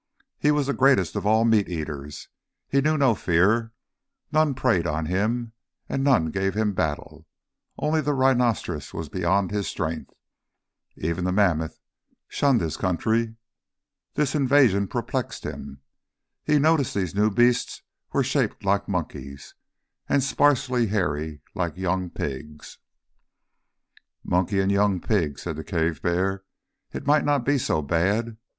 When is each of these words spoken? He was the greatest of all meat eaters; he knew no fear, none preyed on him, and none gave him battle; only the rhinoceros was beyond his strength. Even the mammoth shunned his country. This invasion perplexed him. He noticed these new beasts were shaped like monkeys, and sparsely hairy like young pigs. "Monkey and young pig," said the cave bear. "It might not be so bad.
He 0.39 0.49
was 0.49 0.65
the 0.65 0.73
greatest 0.73 1.15
of 1.15 1.27
all 1.27 1.45
meat 1.45 1.69
eaters; 1.69 2.27
he 2.67 2.81
knew 2.81 2.97
no 2.97 3.13
fear, 3.13 3.71
none 4.31 4.55
preyed 4.55 4.87
on 4.87 5.05
him, 5.05 5.53
and 5.87 6.03
none 6.03 6.31
gave 6.31 6.55
him 6.55 6.73
battle; 6.73 7.27
only 7.77 8.01
the 8.01 8.15
rhinoceros 8.15 8.95
was 8.95 9.09
beyond 9.09 9.51
his 9.51 9.67
strength. 9.67 10.11
Even 10.95 11.23
the 11.23 11.31
mammoth 11.31 11.79
shunned 12.27 12.61
his 12.61 12.77
country. 12.77 13.35
This 14.15 14.33
invasion 14.33 14.87
perplexed 14.87 15.43
him. 15.43 15.81
He 16.43 16.57
noticed 16.57 16.95
these 16.95 17.13
new 17.13 17.29
beasts 17.29 17.83
were 18.11 18.23
shaped 18.23 18.65
like 18.65 18.89
monkeys, 18.89 19.53
and 20.09 20.23
sparsely 20.23 20.87
hairy 20.87 21.41
like 21.53 21.77
young 21.77 22.09
pigs. 22.09 22.79
"Monkey 24.23 24.61
and 24.61 24.71
young 24.71 24.99
pig," 24.99 25.37
said 25.37 25.57
the 25.57 25.63
cave 25.63 26.01
bear. 26.01 26.43
"It 26.91 27.05
might 27.05 27.23
not 27.23 27.45
be 27.45 27.59
so 27.59 27.83
bad. 27.83 28.37